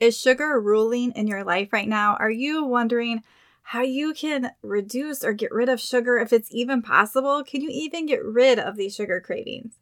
[0.00, 2.16] Is sugar ruling in your life right now?
[2.18, 3.22] Are you wondering
[3.62, 7.44] how you can reduce or get rid of sugar if it's even possible?
[7.44, 9.74] Can you even get rid of these sugar cravings?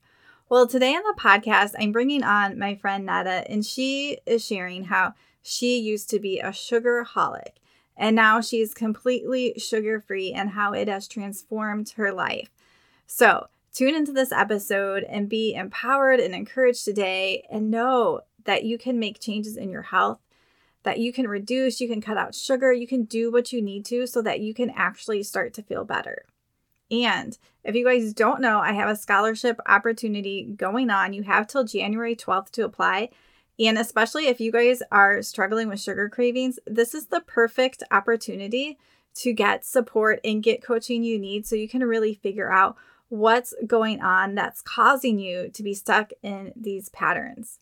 [0.48, 4.84] Well, today on the podcast, I'm bringing on my friend Netta, and she is sharing
[4.84, 7.58] how she used to be a sugar holic
[7.98, 12.48] and now she's completely sugar free and how it has transformed her life.
[13.06, 18.78] So, tune into this episode and be empowered and encouraged today, and know that you
[18.78, 20.20] can make changes in your health,
[20.82, 23.84] that you can reduce, you can cut out sugar, you can do what you need
[23.84, 26.24] to so that you can actually start to feel better.
[26.90, 31.12] And if you guys don't know, I have a scholarship opportunity going on.
[31.12, 33.10] You have till January 12th to apply.
[33.58, 38.78] And especially if you guys are struggling with sugar cravings, this is the perfect opportunity
[39.16, 42.78] to get support and get coaching you need so you can really figure out
[43.10, 47.58] what's going on that's causing you to be stuck in these patterns.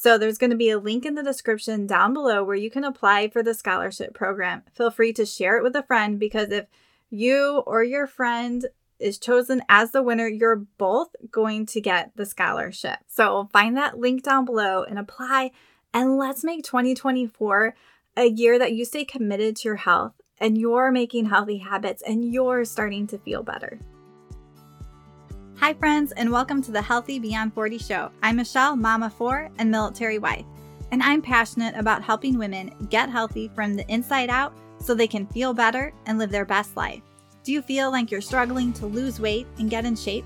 [0.00, 2.84] So there's going to be a link in the description down below where you can
[2.84, 4.62] apply for the scholarship program.
[4.72, 6.66] Feel free to share it with a friend because if
[7.10, 8.66] you or your friend
[9.00, 12.98] is chosen as the winner, you're both going to get the scholarship.
[13.08, 15.50] So find that link down below and apply.
[15.92, 17.74] And let's make 2024
[18.16, 22.32] a year that you stay committed to your health and you're making healthy habits and
[22.32, 23.80] you're starting to feel better.
[25.60, 28.12] Hi, friends, and welcome to the Healthy Beyond 40 show.
[28.22, 30.44] I'm Michele, mama four, and military wife,
[30.92, 35.26] and I'm passionate about helping women get healthy from the inside out so they can
[35.26, 37.02] feel better and live their best life.
[37.42, 40.24] Do you feel like you're struggling to lose weight and get in shape?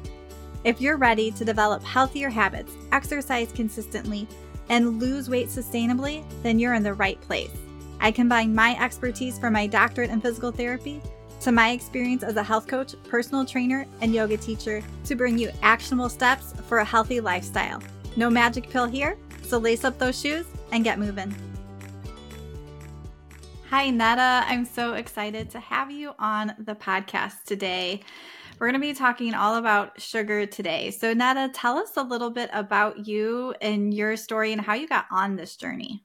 [0.65, 4.29] If you're ready to develop healthier habits, exercise consistently,
[4.69, 7.57] and lose weight sustainably, then you're in the right place.
[8.01, 11.01] I combine my expertise from my doctorate in physical therapy
[11.43, 15.51] to my experience as a health coach, personal trainer, and yoga teacher to bring you
[15.63, 17.83] actionable steps for a healthy lifestyle.
[18.17, 21.35] No magic pill here, so lace up those shoes and get moving.
[23.71, 24.45] Hi, Netta.
[24.47, 28.03] I'm so excited to have you on the podcast today.
[28.61, 30.93] We're going to be talking all about sugar today.
[30.93, 34.87] So, Netta, tell us a little bit about you and your story and how you
[34.87, 36.05] got on this journey.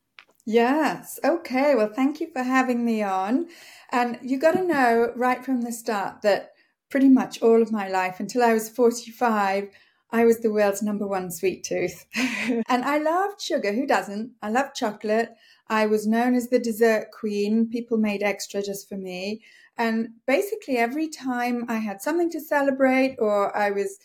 [0.49, 1.19] Yes.
[1.25, 1.75] Okay.
[1.75, 3.47] Well, thank you for having me on.
[3.91, 6.53] And you got to know right from the start that
[6.89, 9.67] pretty much all of my life until I was 45,
[10.09, 12.05] I was the world's number one sweet tooth.
[12.15, 13.73] and I loved sugar.
[13.73, 14.31] Who doesn't?
[14.41, 15.31] I loved chocolate.
[15.67, 17.67] I was known as the dessert queen.
[17.69, 19.41] People made extra just for me.
[19.77, 23.99] And basically, every time I had something to celebrate or I was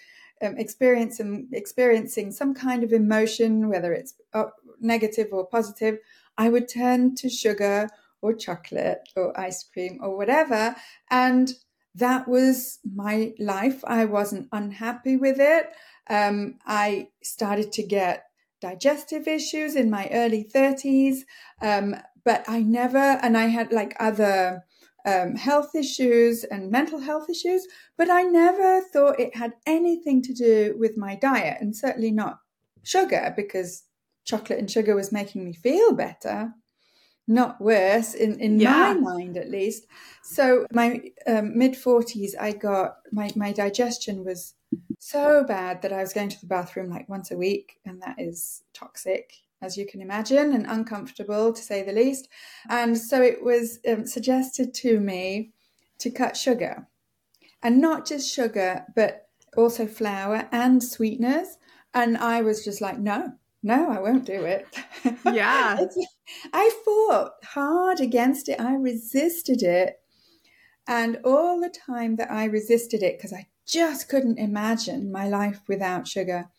[0.44, 4.46] um, experiencing, experiencing some kind of emotion, whether it's uh,
[4.80, 5.98] negative or positive,
[6.36, 7.88] I would turn to sugar
[8.20, 10.76] or chocolate or ice cream or whatever.
[11.10, 11.52] And
[11.94, 13.84] that was my life.
[13.84, 15.66] I wasn't unhappy with it.
[16.08, 18.24] Um, I started to get
[18.60, 21.18] digestive issues in my early 30s,
[21.60, 24.64] um, but I never, and I had like other
[25.04, 27.66] um, health issues and mental health issues,
[27.98, 32.38] but I never thought it had anything to do with my diet and certainly not
[32.84, 33.84] sugar because
[34.24, 36.54] chocolate and sugar was making me feel better
[37.28, 38.70] not worse in in yeah.
[38.70, 39.86] my mind at least.
[40.22, 44.54] So my um, mid 40s i got my my digestion was
[44.98, 48.16] so bad that i was going to the bathroom like once a week and that
[48.18, 52.28] is toxic as you can imagine and uncomfortable to say the least.
[52.68, 55.52] And so it was um, suggested to me
[55.98, 56.88] to cut sugar.
[57.62, 61.58] And not just sugar but also flour and sweeteners.
[61.94, 64.66] And i was just like no no, I won't do it.
[65.24, 65.78] Yeah.
[66.52, 68.60] I fought hard against it.
[68.60, 69.96] I resisted it.
[70.86, 75.60] And all the time that I resisted it, because I just couldn't imagine my life
[75.68, 76.50] without sugar,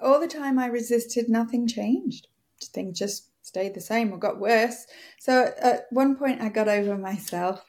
[0.00, 2.28] all the time I resisted, nothing changed.
[2.72, 4.86] Things just stayed the same or got worse.
[5.20, 7.64] So at one point, I got over myself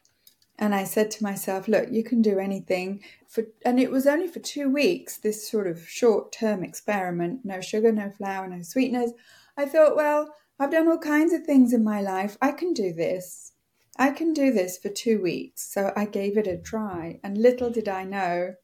[0.59, 4.27] and I said to myself, look, you can do anything for and it was only
[4.27, 9.11] for 2 weeks this sort of short-term experiment, no sugar, no flour, no sweeteners.
[9.55, 12.37] I thought, well, I've done all kinds of things in my life.
[12.41, 13.53] I can do this.
[13.99, 15.61] I can do this for 2 weeks.
[15.71, 18.55] So I gave it a try and little did I know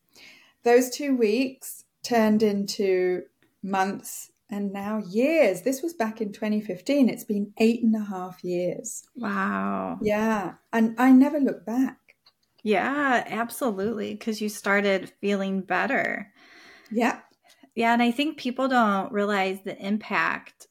[0.64, 3.24] those 2 weeks turned into
[3.62, 5.64] months and now years.
[5.64, 7.10] This was back in 2015.
[7.10, 9.04] It's been eight and a half years.
[9.16, 9.98] Wow.
[10.02, 10.54] Yeah.
[10.72, 11.98] And I never looked back.
[12.62, 14.14] Yeah, absolutely.
[14.14, 16.32] Because you started feeling better.
[16.92, 17.20] Yeah.
[17.76, 17.94] Yeah.
[17.94, 20.68] And I think people don't realize the impact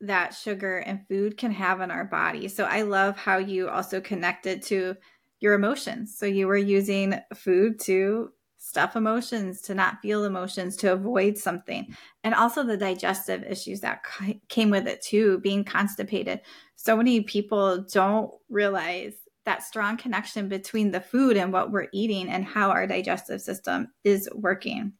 [0.00, 2.48] that sugar and food can have on our body.
[2.48, 4.96] So I love how you also connected to
[5.40, 6.16] your emotions.
[6.16, 11.96] So you were using food to stuff emotions, to not feel emotions, to avoid something.
[12.24, 14.02] And also the digestive issues that
[14.48, 16.40] came with it too, being constipated.
[16.74, 19.14] So many people don't realize
[19.44, 23.88] that strong connection between the food and what we're eating and how our digestive system
[24.02, 24.92] is working.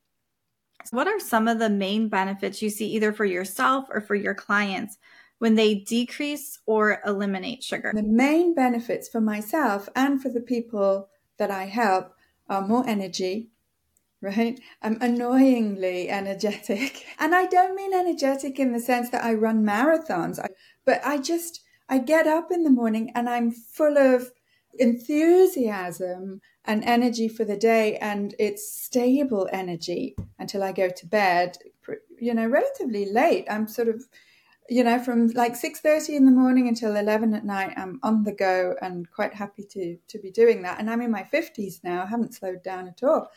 [0.85, 4.15] So what are some of the main benefits you see either for yourself or for
[4.15, 4.99] your clients
[5.39, 7.91] when they decrease or eliminate sugar?
[7.93, 11.09] The main benefits for myself and for the people
[11.39, 12.13] that I help
[12.49, 13.51] are more energy,
[14.21, 14.61] right?
[14.83, 17.05] I'm annoyingly energetic.
[17.19, 20.39] And I don't mean energetic in the sense that I run marathons,
[20.85, 24.33] but I just, I get up in the morning and I'm full of
[24.79, 31.57] enthusiasm and energy for the day and it's stable energy until I go to bed,
[32.19, 33.47] you know, relatively late.
[33.49, 34.05] I'm sort of
[34.69, 38.33] you know from like 6.30 in the morning until 11 at night i'm on the
[38.33, 42.03] go and quite happy to to be doing that and i'm in my 50s now
[42.03, 43.31] i haven't slowed down at all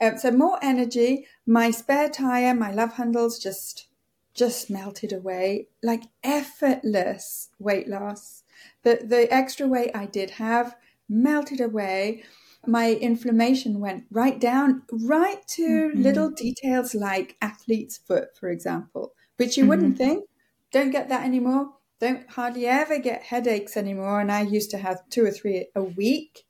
[0.00, 3.88] uh, so more energy my spare tire my love handles just
[4.34, 8.44] just melted away like effortless weight loss
[8.82, 10.76] the the extra weight I did have
[11.08, 12.24] melted away.
[12.66, 16.02] My inflammation went right down, right to mm-hmm.
[16.02, 19.70] little details like athlete's foot, for example, which you mm-hmm.
[19.70, 20.24] wouldn't think.
[20.72, 21.70] Don't get that anymore.
[22.00, 24.20] Don't hardly ever get headaches anymore.
[24.20, 26.44] And I used to have two or three a week.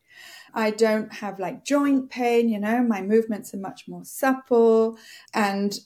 [0.55, 4.99] I don't have like joint pain, you know, my movements are much more supple.
[5.35, 5.79] And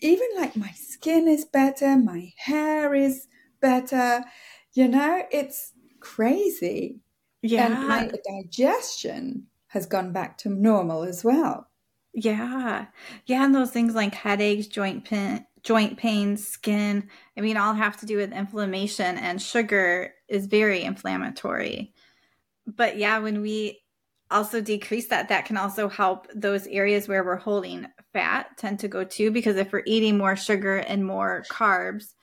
[0.00, 3.26] even like my skin is better, my hair is
[3.60, 4.24] better.
[4.72, 7.00] You know, it's crazy.
[7.42, 7.66] Yeah.
[7.66, 8.10] And my
[8.42, 11.68] digestion has gone back to normal as well.
[12.12, 12.86] Yeah.
[13.26, 13.44] Yeah.
[13.44, 18.06] And those things like headaches, joint pain, joint pain, skin, I mean, all have to
[18.06, 21.92] do with inflammation, and sugar is very inflammatory.
[22.68, 23.80] But yeah, when we
[24.30, 28.88] also decrease that, that can also help those areas where we're holding fat tend to
[28.88, 32.14] go too, because if we're eating more sugar and more carbs,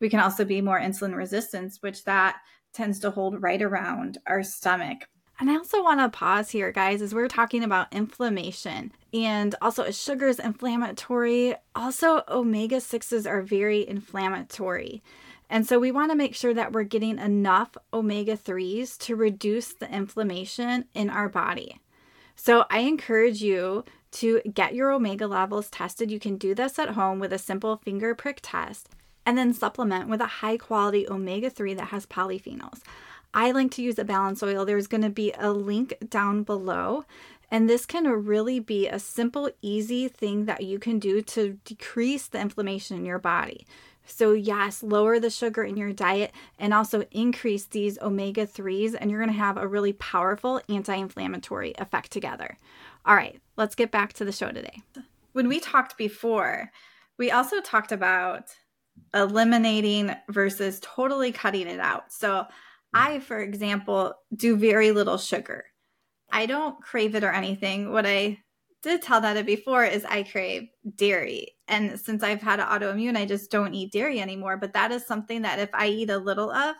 [0.00, 2.36] we can also be more insulin resistance, which that
[2.72, 5.08] tends to hold right around our stomach.
[5.40, 9.82] And I also want to pause here, guys, as we're talking about inflammation and also
[9.82, 11.56] as sugar is inflammatory.
[11.74, 15.02] Also, omega 6s are very inflammatory.
[15.50, 19.74] And so we want to make sure that we're getting enough omega 3s to reduce
[19.74, 21.78] the inflammation in our body.
[22.36, 26.10] So I encourage you to get your omega levels tested.
[26.10, 28.88] You can do this at home with a simple finger prick test
[29.26, 32.80] and then supplement with a high quality omega 3 that has polyphenols.
[33.34, 34.64] I like to use a balance oil.
[34.64, 37.04] There's going to be a link down below.
[37.50, 42.26] And this can really be a simple, easy thing that you can do to decrease
[42.26, 43.66] the inflammation in your body.
[44.06, 49.10] So, yes, lower the sugar in your diet and also increase these omega 3s, and
[49.10, 52.58] you're going to have a really powerful anti inflammatory effect together.
[53.04, 54.82] All right, let's get back to the show today.
[55.32, 56.70] When we talked before,
[57.18, 58.44] we also talked about
[59.14, 62.12] eliminating versus totally cutting it out.
[62.12, 62.46] So,
[62.94, 65.64] I, for example, do very little sugar.
[66.30, 67.92] I don't crave it or anything.
[67.92, 68.38] What I
[68.82, 71.56] did tell that before is I crave dairy.
[71.68, 74.56] And since I've had an autoimmune, I just don't eat dairy anymore.
[74.56, 76.74] But that is something that if I eat a little of,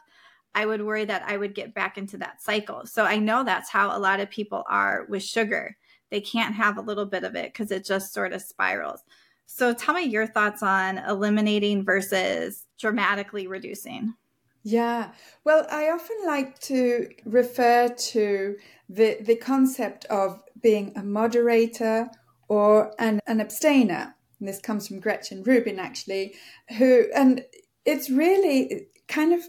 [0.54, 2.84] I would worry that I would get back into that cycle.
[2.86, 5.76] So I know that's how a lot of people are with sugar.
[6.10, 9.00] They can't have a little bit of it because it just sort of spirals.
[9.46, 14.14] So tell me your thoughts on eliminating versus dramatically reducing.
[14.62, 15.12] Yeah.
[15.44, 18.56] Well, I often like to refer to
[18.88, 22.08] the, the concept of being a moderator
[22.48, 24.14] or an, an abstainer.
[24.38, 26.34] And this comes from Gretchen Rubin, actually,
[26.78, 27.44] who, and
[27.84, 29.42] it's really kind of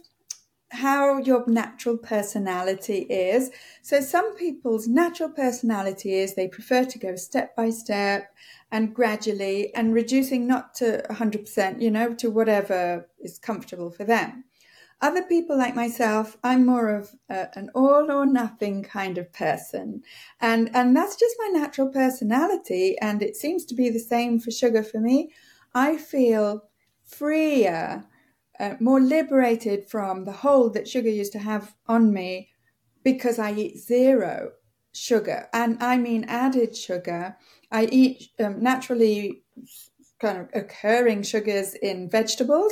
[0.70, 3.52] how your natural personality is.
[3.84, 8.34] So, some people's natural personality is they prefer to go step by step
[8.72, 14.46] and gradually and reducing not to 100%, you know, to whatever is comfortable for them.
[15.02, 20.04] Other people like myself, I'm more of a, an all or nothing kind of person.
[20.40, 22.98] And, and that's just my natural personality.
[23.00, 25.32] And it seems to be the same for sugar for me.
[25.74, 26.70] I feel
[27.04, 28.06] freer,
[28.60, 32.50] uh, more liberated from the hold that sugar used to have on me
[33.04, 34.52] because I eat zero
[34.94, 35.50] sugar.
[35.54, 37.36] And I mean added sugar
[37.74, 39.44] I eat um, naturally
[40.22, 42.72] kind of occurring sugars in vegetables.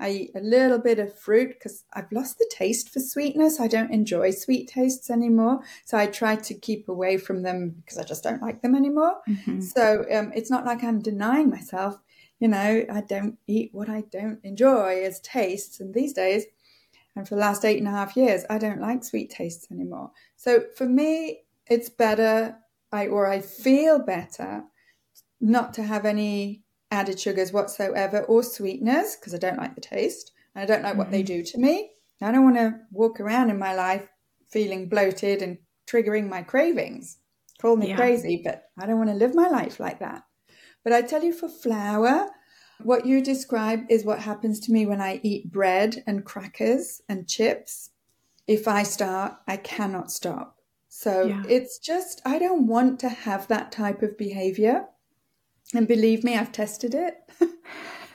[0.00, 3.60] I eat a little bit of fruit because I've lost the taste for sweetness.
[3.60, 5.60] I don't enjoy sweet tastes anymore.
[5.84, 9.16] So I try to keep away from them because I just don't like them anymore.
[9.28, 9.60] Mm-hmm.
[9.60, 12.00] So um, it's not like I'm denying myself.
[12.38, 15.80] You know, I don't eat what I don't enjoy as tastes.
[15.80, 16.46] And these days,
[17.14, 20.12] and for the last eight and a half years, I don't like sweet tastes anymore.
[20.36, 22.56] So for me, it's better
[22.92, 24.64] I or I feel better
[25.40, 30.32] not to have any added sugars whatsoever or sweeteners because I don't like the taste
[30.54, 30.98] and I don't like mm-hmm.
[30.98, 31.38] what they mm-hmm.
[31.38, 31.92] do to me.
[32.22, 34.08] I don't want to walk around in my life
[34.50, 37.18] feeling bloated and triggering my cravings.
[37.60, 37.96] Call me yeah.
[37.96, 40.24] crazy, but I don't want to live my life like that.
[40.82, 42.30] But I tell you, for flour,
[42.82, 47.28] what you describe is what happens to me when I eat bread and crackers and
[47.28, 47.90] chips.
[48.46, 50.56] If I start, I cannot stop.
[50.88, 51.42] So yeah.
[51.48, 54.86] it's just, I don't want to have that type of behavior.
[55.74, 57.14] And believe me, I've tested it.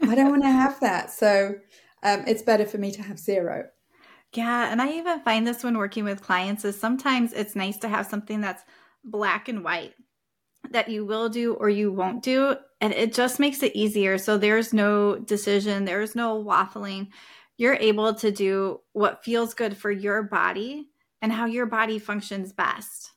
[0.02, 1.12] I don't want to have that.
[1.12, 1.56] So
[2.04, 3.66] um, it's better for me to have zero.
[4.34, 4.70] Yeah.
[4.72, 8.06] And I even find this when working with clients is sometimes it's nice to have
[8.06, 8.64] something that's
[9.04, 9.94] black and white
[10.72, 12.56] that you will do or you won't do.
[12.82, 14.18] And it just makes it easier.
[14.18, 17.08] So there's no decision, there's no waffling.
[17.58, 20.90] You're able to do what feels good for your body
[21.22, 23.12] and how your body functions best.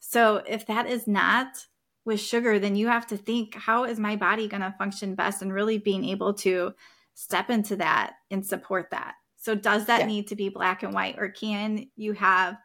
[0.00, 1.66] So if that is not
[2.04, 5.42] with sugar, then you have to think, how is my body going to function best?
[5.42, 6.74] And really being able to
[7.14, 9.14] step into that and support that.
[9.36, 10.06] So, does that yeah.
[10.06, 12.56] need to be black and white, or can you have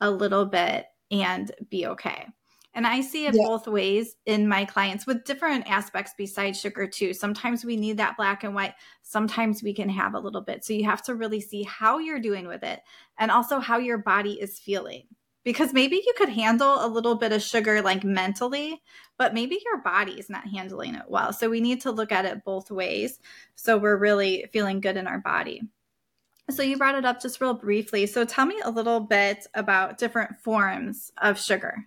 [0.00, 2.26] a little bit and be okay?
[2.74, 3.42] And I see it yeah.
[3.46, 7.12] both ways in my clients with different aspects besides sugar, too.
[7.12, 8.72] Sometimes we need that black and white,
[9.02, 10.64] sometimes we can have a little bit.
[10.64, 12.80] So, you have to really see how you're doing with it
[13.18, 15.04] and also how your body is feeling.
[15.44, 18.80] Because maybe you could handle a little bit of sugar like mentally,
[19.18, 21.32] but maybe your body is not handling it well.
[21.32, 23.18] So, we need to look at it both ways.
[23.54, 25.62] So, we're really feeling good in our body.
[26.50, 28.06] So you brought it up just real briefly.
[28.06, 31.86] So tell me a little bit about different forms of sugar.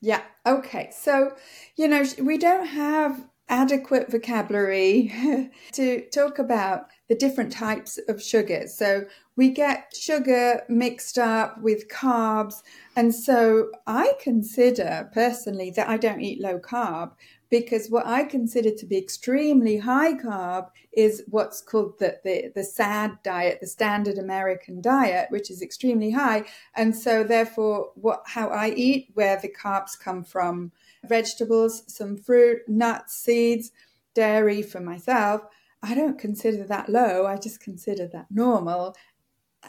[0.00, 0.22] Yeah.
[0.44, 0.90] Okay.
[0.92, 1.34] So,
[1.76, 8.76] you know, we don't have adequate vocabulary to talk about the different types of sugars.
[8.76, 9.04] So
[9.36, 12.62] we get sugar mixed up with carbs.
[12.96, 17.12] And so I consider personally that I don't eat low carb
[17.50, 22.64] because what I consider to be extremely high carb is what's called the, the, the
[22.64, 26.44] SAD diet, the standard American diet, which is extremely high.
[26.74, 30.72] And so therefore what how I eat, where the carbs come from,
[31.04, 33.72] vegetables, some fruit, nuts, seeds,
[34.14, 35.42] dairy for myself,
[35.84, 37.26] I don't consider that low.
[37.26, 38.96] I just consider that normal.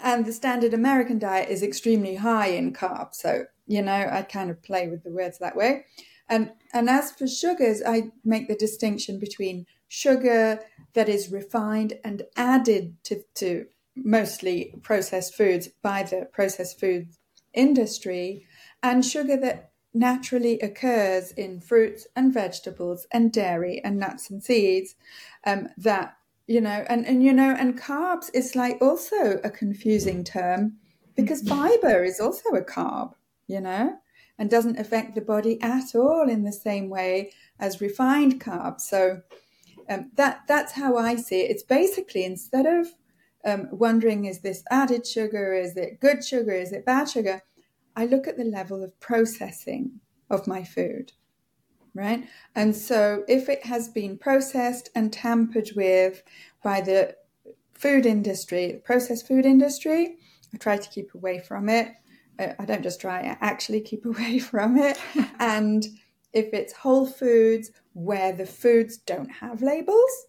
[0.04, 3.16] And the standard American diet is extremely high in carbs.
[3.16, 5.86] So, you know, I kind of play with the words that way.
[6.28, 10.60] And and as for sugars, I make the distinction between sugar
[10.94, 17.10] that is refined and added to, to mostly processed foods by the processed food
[17.54, 18.46] industry,
[18.84, 24.96] and sugar that naturally occurs in fruits and vegetables and dairy and nuts and seeds.
[25.46, 30.24] Um, that you know, and and you know, and carbs is like also a confusing
[30.24, 30.78] term
[31.16, 33.14] because fiber is also a carb.
[33.48, 33.98] You know,
[34.38, 38.82] and doesn't affect the body at all in the same way as refined carbs.
[38.82, 39.22] So
[39.90, 41.52] um, that that's how I see it.
[41.52, 42.88] It's basically instead of
[43.46, 47.42] um, wondering is this added sugar, is it good sugar, is it bad sugar,
[47.96, 51.14] I look at the level of processing of my food,
[51.96, 52.28] right?
[52.54, 56.22] And so if it has been processed and tampered with
[56.64, 57.16] by the
[57.74, 60.18] food industry, the processed food industry,
[60.54, 61.94] I try to keep away from it.
[62.38, 65.00] I don't just try, I actually keep away from it.
[65.40, 65.86] and
[66.34, 70.26] if it's whole foods where the foods don't have labels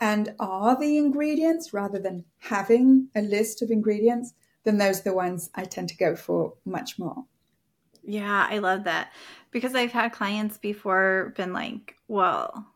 [0.00, 4.32] and are the ingredients rather than having a list of ingredients,
[4.64, 7.26] then those are the ones I tend to go for much more.
[8.02, 9.12] Yeah, I love that
[9.50, 12.66] because I've had clients before been like, well,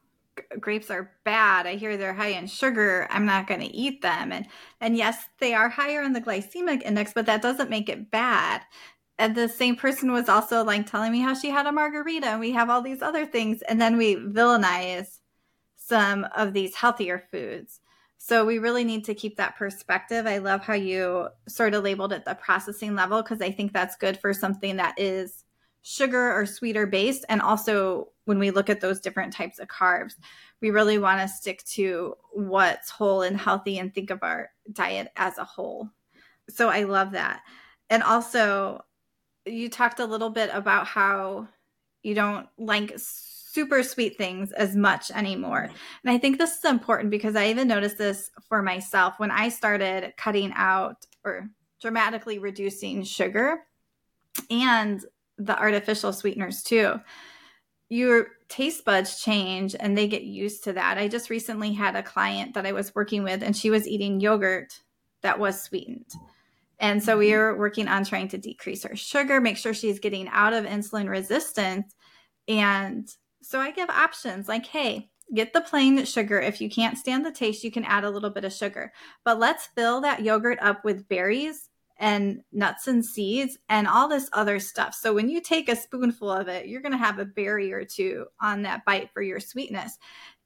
[0.61, 1.67] grapes are bad.
[1.67, 3.09] I hear they're high in sugar.
[3.11, 4.33] I'm not going to eat them.
[4.33, 4.47] And
[4.81, 8.63] and yes, they are higher on the glycemic index, but that doesn't make it bad.
[9.19, 12.41] And the same person was also like telling me how she had a margarita and
[12.41, 15.19] we have all these other things and then we villainize
[15.77, 17.81] some of these healthier foods.
[18.29, 20.27] So we really need to keep that perspective.
[20.27, 23.95] I love how you sort of labeled it the processing level because I think that's
[23.95, 25.45] good for something that is
[25.83, 27.25] sugar or sweeter based.
[27.29, 30.15] And also, when we look at those different types of carbs,
[30.61, 35.13] we really want to stick to what's whole and healthy and think of our diet
[35.15, 35.89] as a whole.
[36.51, 37.43] So I love that.
[37.91, 38.85] And also,
[39.45, 41.47] you talked a little bit about how
[42.03, 42.99] you don't like
[43.57, 45.71] super sweet things as much anymore.
[46.05, 49.49] And I think this is important because I even noticed this for myself when I
[49.49, 51.49] started cutting out or
[51.81, 53.61] dramatically reducing sugar
[54.51, 55.03] and
[55.39, 57.01] the artificial sweeteners too.
[57.89, 60.99] Your taste buds change and they get used to that.
[60.99, 64.21] I just recently had a client that I was working with and she was eating
[64.21, 64.81] yogurt
[65.23, 66.13] that was sweetened.
[66.79, 67.41] And so we mm-hmm.
[67.41, 71.09] are working on trying to decrease her sugar, make sure she's getting out of insulin
[71.09, 71.95] resistance.
[72.49, 73.09] And
[73.47, 76.41] so I give options like, hey, get the plain sugar.
[76.41, 78.93] If you can't stand the taste, you can add a little bit of sugar.
[79.25, 84.29] But let's fill that yogurt up with berries and nuts and seeds and all this
[84.33, 84.95] other stuff.
[84.95, 87.85] So when you take a spoonful of it, you're going to have a berry or
[87.85, 89.97] two on that bite for your sweetness.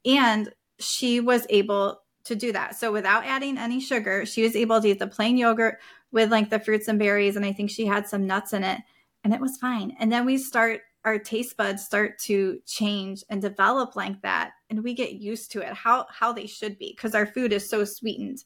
[0.04, 2.76] And she was able to do that.
[2.76, 5.78] So without adding any sugar, she was able to eat the plain yogurt
[6.12, 8.80] with like the fruits and berries and I think she had some nuts in it
[9.24, 9.96] and it was fine.
[9.98, 14.82] And then we start our taste buds start to change and develop like that and
[14.82, 17.84] we get used to it how how they should be because our food is so
[17.84, 18.44] sweetened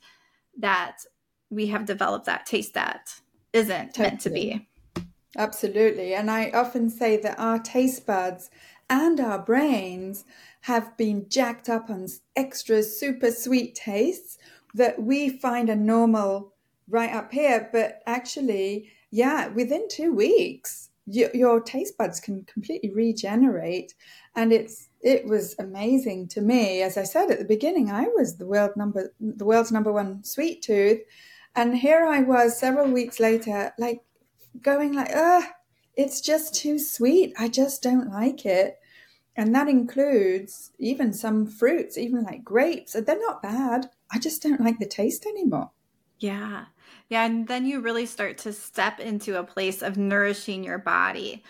[0.59, 0.99] that
[1.51, 3.13] we have developed that taste that
[3.53, 4.09] isn't totally.
[4.09, 4.69] meant to be
[5.37, 8.51] absolutely and i often say that our taste buds
[8.89, 10.25] and our brains
[10.61, 12.07] have been jacked up on
[12.37, 14.39] extra super sweet tastes
[14.75, 16.53] that we find a normal
[16.89, 22.91] right up here but actually yeah within two weeks your, your taste buds can completely
[22.91, 23.95] regenerate.
[24.37, 26.83] And it's it was amazing to me.
[26.83, 30.25] As i said at the beginning i was the world number the world's number one
[30.25, 31.01] sweet tooth.
[31.57, 34.03] And here i was several weeks later like
[34.63, 35.45] going like ugh
[35.97, 37.33] it's just too sweet.
[37.39, 38.81] I just don't like it.
[39.37, 42.95] And that includes even some fruits even like grapes.
[42.95, 43.91] They're not bad.
[44.13, 45.71] I just don't like the taste anymore.
[46.19, 46.65] Yeah
[47.09, 51.45] yeah, and then you really start to step into a place of nourishing your body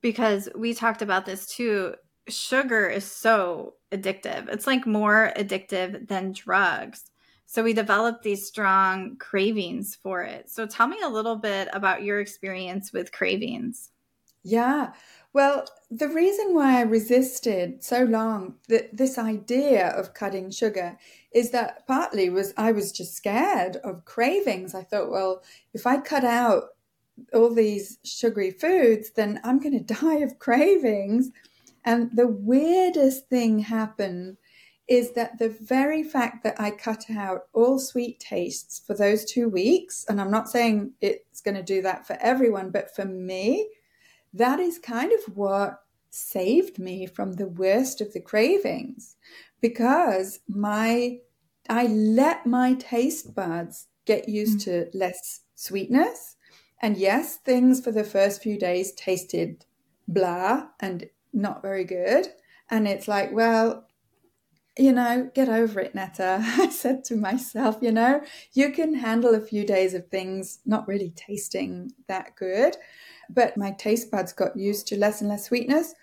[0.00, 1.94] because we talked about this too.
[2.28, 4.48] Sugar is so addictive.
[4.48, 7.04] It's like more addictive than drugs.
[7.46, 10.48] So we develop these strong cravings for it.
[10.48, 13.90] So tell me a little bit about your experience with cravings.
[14.44, 14.92] Yeah.
[15.32, 20.98] Well, the reason why I resisted so long that this idea of cutting sugar
[21.32, 24.74] is that partly was I was just scared of cravings.
[24.74, 26.70] I thought, well, if I cut out
[27.32, 31.30] all these sugary foods, then I'm going to die of cravings.
[31.84, 34.36] And the weirdest thing happened
[34.88, 39.48] is that the very fact that I cut out all sweet tastes for those two
[39.48, 43.68] weeks, and I'm not saying it's going to do that for everyone, but for me,
[44.32, 49.16] that is kind of what saved me from the worst of the cravings
[49.60, 51.18] because my
[51.68, 54.64] I let my taste buds get used mm.
[54.64, 56.36] to less sweetness.
[56.80, 59.64] And yes, things for the first few days tasted
[60.08, 62.26] blah and not very good.
[62.68, 63.86] And it's like, well,
[64.78, 66.38] you know, get over it, Netta.
[66.42, 70.88] I said to myself, you know, you can handle a few days of things not
[70.88, 72.76] really tasting that good.
[73.28, 75.94] But my taste buds got used to less and less sweetness.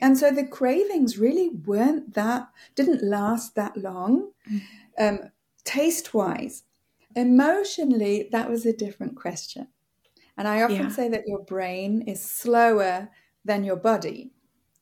[0.00, 4.60] And so the cravings really weren't that, didn't last that long, mm.
[4.98, 5.30] um,
[5.64, 6.64] taste wise.
[7.14, 9.68] Emotionally, that was a different question.
[10.36, 10.88] And I often yeah.
[10.90, 13.08] say that your brain is slower
[13.44, 14.32] than your body,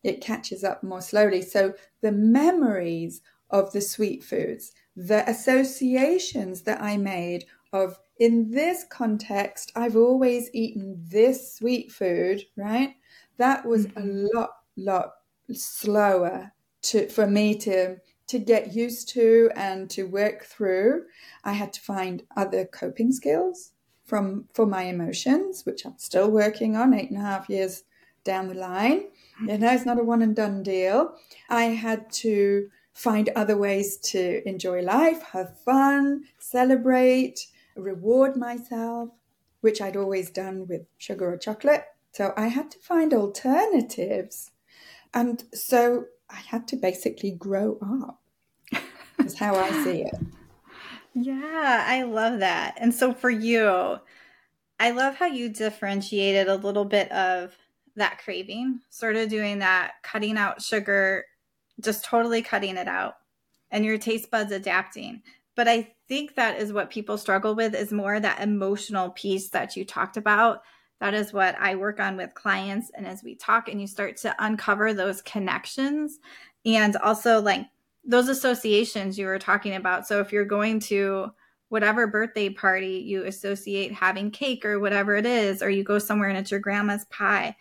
[0.02, 1.42] it catches up more slowly.
[1.42, 3.22] So the memories
[3.54, 10.50] of the sweet foods, the associations that I made of in this context, I've always
[10.52, 12.94] eaten this sweet food, right?
[13.38, 14.00] That was mm-hmm.
[14.00, 15.12] a lot, lot
[15.52, 21.04] slower to for me to to get used to and to work through.
[21.44, 23.70] I had to find other coping skills
[24.04, 27.84] from for my emotions, which I'm still working on eight and a half years
[28.24, 29.04] down the line.
[29.46, 31.14] You know, it's not a one and done deal.
[31.48, 39.10] I had to find other ways to enjoy life, have fun, celebrate, reward myself,
[39.60, 41.84] which I'd always done with sugar or chocolate.
[42.12, 44.52] So I had to find alternatives.
[45.12, 48.20] And so I had to basically grow up.
[49.18, 50.14] Is how I see it.
[51.14, 52.76] Yeah, I love that.
[52.78, 53.98] And so for you,
[54.80, 57.56] I love how you differentiated a little bit of
[57.96, 61.24] that craving, sort of doing that cutting out sugar,
[61.80, 63.16] just totally cutting it out,
[63.70, 65.22] and your taste buds adapting.
[65.56, 69.76] But I think that is what people struggle with is more that emotional piece that
[69.76, 70.62] you talked about.
[71.00, 72.90] That is what I work on with clients.
[72.94, 76.18] And as we talk and you start to uncover those connections
[76.64, 77.66] and also like
[78.04, 80.06] those associations you were talking about.
[80.06, 81.30] So if you're going to
[81.68, 86.28] whatever birthday party you associate having cake or whatever it is, or you go somewhere
[86.28, 87.56] and it's your grandma's pie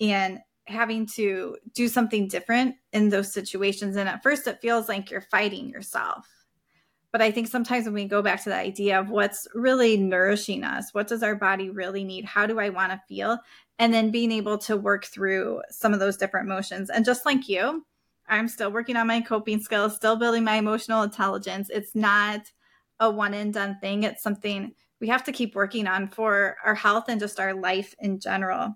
[0.00, 3.96] and having to do something different in those situations.
[3.96, 6.26] And at first it feels like you're fighting yourself
[7.14, 10.64] but I think sometimes when we go back to the idea of what's really nourishing
[10.64, 12.24] us, what does our body really need?
[12.24, 13.38] How do I want to feel?
[13.78, 16.90] And then being able to work through some of those different emotions.
[16.90, 17.86] And just like you,
[18.26, 21.70] I'm still working on my coping skills, still building my emotional intelligence.
[21.72, 22.50] It's not
[22.98, 24.02] a one and done thing.
[24.02, 27.94] It's something we have to keep working on for our health and just our life
[28.00, 28.74] in general.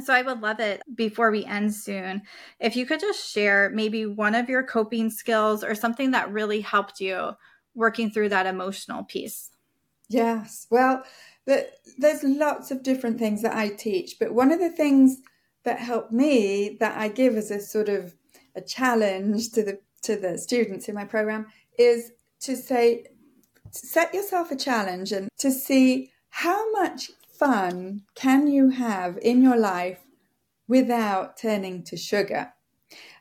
[0.00, 2.22] So I would love it before we end soon
[2.60, 6.62] if you could just share maybe one of your coping skills or something that really
[6.62, 7.32] helped you
[7.74, 9.50] working through that emotional piece.
[10.08, 10.66] Yes.
[10.70, 11.04] Well,
[11.46, 15.18] the, there's lots of different things that I teach, but one of the things
[15.64, 18.14] that helped me that I give as a sort of
[18.54, 21.46] a challenge to the to the students in my program
[21.78, 23.06] is to say
[23.70, 27.10] set yourself a challenge and to see how much
[27.42, 29.98] fun can you have in your life
[30.68, 32.52] without turning to sugar?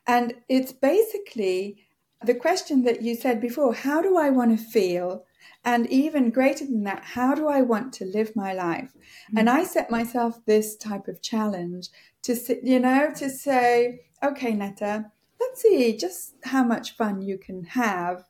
[0.05, 1.87] And it's basically
[2.23, 5.25] the question that you said before how do I want to feel?
[5.65, 8.91] And even greater than that, how do I want to live my life?
[8.93, 9.37] Mm-hmm.
[9.37, 11.89] And I set myself this type of challenge
[12.23, 17.63] to, you know, to say, okay, Netta, let's see just how much fun you can
[17.63, 18.25] have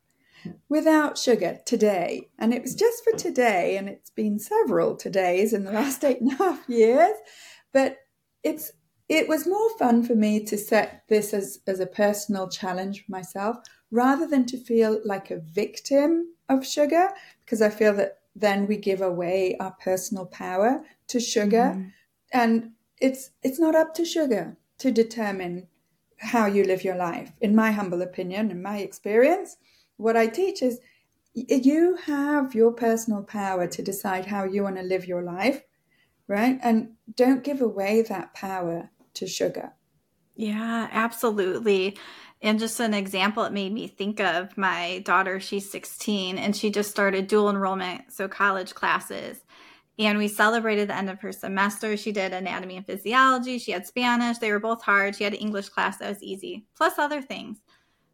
[0.69, 2.30] without sugar today.
[2.39, 6.21] And it was just for today, and it's been several todays in the last eight
[6.21, 7.15] and a half years.
[7.73, 7.97] But
[8.43, 8.71] it's
[9.10, 13.12] it was more fun for me to set this as, as a personal challenge for
[13.12, 13.58] myself
[13.91, 17.10] rather than to feel like a victim of sugar,
[17.43, 21.75] because I feel that then we give away our personal power to sugar.
[21.75, 21.91] Mm.
[22.32, 25.67] And it's it's not up to sugar to determine
[26.17, 29.58] how you live your life, in my humble opinion, in my experience
[30.01, 30.79] what I teach is
[31.33, 35.61] you have your personal power to decide how you want to live your life,
[36.27, 36.59] right?
[36.61, 39.73] And don't give away that power to sugar.
[40.35, 41.97] Yeah, absolutely.
[42.41, 45.39] And just an example, it made me think of my daughter.
[45.39, 49.39] She's 16 and she just started dual enrollment, so college classes.
[49.99, 51.95] And we celebrated the end of her semester.
[51.95, 53.59] She did anatomy and physiology.
[53.59, 54.39] She had Spanish.
[54.39, 55.15] They were both hard.
[55.15, 57.59] She had an English class that was easy, plus other things.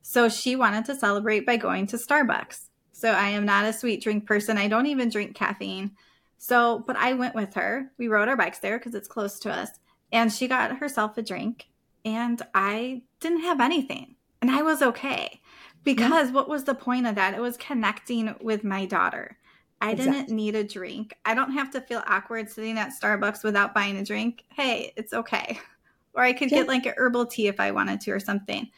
[0.10, 2.70] So she wanted to celebrate by going to Starbucks.
[2.93, 4.58] So I am not a sweet drink person.
[4.58, 5.91] I don't even drink caffeine.
[6.38, 7.91] So, but I went with her.
[7.98, 9.70] We rode our bikes there because it's close to us.
[10.13, 11.67] And she got herself a drink.
[12.06, 14.15] And I didn't have anything.
[14.41, 15.41] And I was okay.
[15.84, 16.36] Because yeah.
[16.36, 17.34] what was the point of that?
[17.34, 19.38] It was connecting with my daughter.
[19.82, 20.13] I exactly.
[20.13, 21.15] didn't need a drink.
[21.26, 24.46] I don't have to feel awkward sitting at Starbucks without buying a drink.
[24.56, 25.60] Hey, it's okay.
[26.13, 26.60] Or I could yeah.
[26.60, 28.72] get like a herbal tea if I wanted to or something.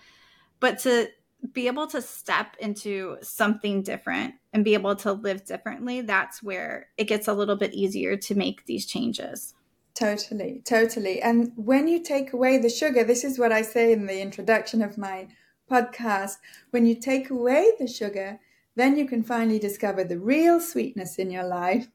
[0.59, 1.09] But to
[1.53, 6.87] be able to step into something different and be able to live differently, that's where
[6.97, 9.53] it gets a little bit easier to make these changes.
[9.95, 11.21] Totally, totally.
[11.21, 14.81] And when you take away the sugar, this is what I say in the introduction
[14.81, 15.27] of my
[15.69, 16.37] podcast
[16.71, 18.39] when you take away the sugar,
[18.75, 21.87] then you can finally discover the real sweetness in your life.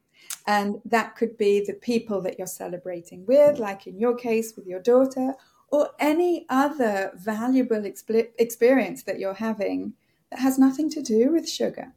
[0.47, 4.67] And that could be the people that you're celebrating with, like in your case with
[4.67, 5.33] your daughter,
[5.69, 9.93] or any other valuable exp- experience that you're having
[10.29, 11.93] that has nothing to do with sugar.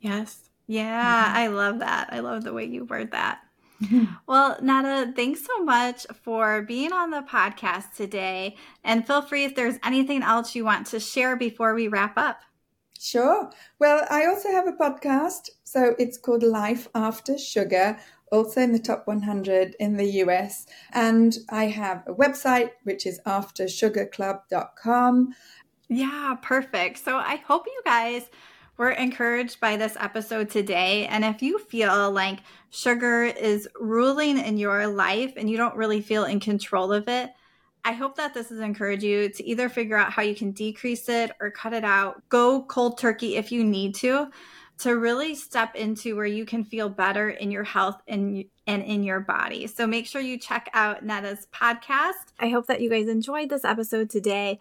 [0.00, 0.50] Yes.
[0.66, 1.36] Yeah, mm-hmm.
[1.36, 2.08] I love that.
[2.12, 3.40] I love the way you word that.
[3.82, 4.04] Mm-hmm.
[4.26, 8.56] Well, Netta, thanks so much for being on the podcast today.
[8.84, 12.42] And feel free if there's anything else you want to share before we wrap up.
[13.00, 13.50] Sure.
[13.78, 15.50] Well, I also have a podcast.
[15.64, 17.98] So it's called Life After Sugar
[18.30, 20.66] also in the top 100 in the US.
[20.92, 25.34] And I have a website, which is aftersugarclub.com.
[25.88, 26.98] Yeah, perfect.
[26.98, 28.30] So I hope you guys
[28.76, 31.06] were encouraged by this episode today.
[31.06, 32.38] And if you feel like
[32.70, 37.30] sugar is ruling in your life and you don't really feel in control of it,
[37.84, 41.08] I hope that this has encouraged you to either figure out how you can decrease
[41.08, 42.22] it or cut it out.
[42.28, 44.30] Go cold turkey if you need to
[44.80, 49.02] to really step into where you can feel better in your health and and in
[49.02, 49.66] your body.
[49.66, 52.32] So make sure you check out Netta's podcast.
[52.38, 54.58] I hope that you guys enjoyed this episode today.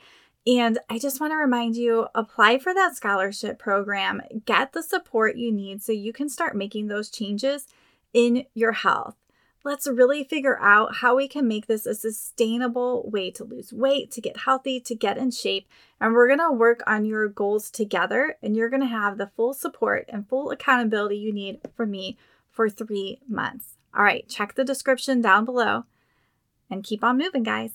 [0.48, 5.36] And I just want to remind you apply for that scholarship program, get the support
[5.36, 7.68] you need so you can start making those changes
[8.14, 9.16] in your health
[9.63, 14.12] let's really figure out how we can make this a sustainable way to lose weight,
[14.12, 15.67] to get healthy, to get in shape.
[16.00, 20.06] And we're to work on your goals together, and you're to have the full support
[20.10, 22.17] and full accountability you need from me
[22.50, 23.78] for three months.
[23.95, 25.84] All right, check the description down below
[26.69, 27.72] and keep on moving, guys.